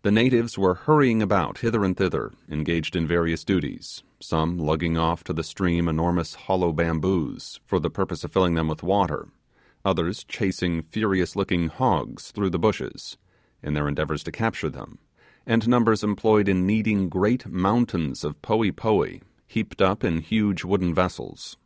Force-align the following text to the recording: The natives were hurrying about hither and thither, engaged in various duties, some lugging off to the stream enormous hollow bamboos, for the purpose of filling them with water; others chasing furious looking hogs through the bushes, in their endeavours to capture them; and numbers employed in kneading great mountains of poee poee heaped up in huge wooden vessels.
The 0.00 0.10
natives 0.10 0.56
were 0.56 0.72
hurrying 0.72 1.20
about 1.20 1.58
hither 1.58 1.84
and 1.84 1.94
thither, 1.94 2.32
engaged 2.48 2.96
in 2.96 3.06
various 3.06 3.44
duties, 3.44 4.02
some 4.18 4.56
lugging 4.58 4.96
off 4.96 5.22
to 5.24 5.34
the 5.34 5.42
stream 5.44 5.86
enormous 5.86 6.34
hollow 6.34 6.72
bamboos, 6.72 7.60
for 7.66 7.78
the 7.78 7.90
purpose 7.90 8.24
of 8.24 8.32
filling 8.32 8.54
them 8.54 8.68
with 8.68 8.82
water; 8.82 9.28
others 9.84 10.24
chasing 10.24 10.80
furious 10.84 11.36
looking 11.36 11.68
hogs 11.68 12.30
through 12.30 12.48
the 12.48 12.58
bushes, 12.58 13.18
in 13.62 13.74
their 13.74 13.86
endeavours 13.86 14.22
to 14.24 14.32
capture 14.32 14.70
them; 14.70 14.96
and 15.44 15.68
numbers 15.68 16.02
employed 16.02 16.48
in 16.48 16.66
kneading 16.66 17.10
great 17.10 17.46
mountains 17.46 18.24
of 18.24 18.40
poee 18.40 18.72
poee 18.72 19.20
heaped 19.46 19.82
up 19.82 20.02
in 20.02 20.22
huge 20.22 20.64
wooden 20.64 20.94
vessels. 20.94 21.58